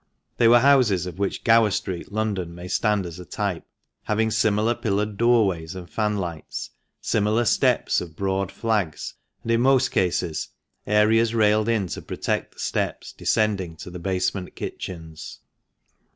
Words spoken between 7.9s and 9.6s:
of broad flags, and,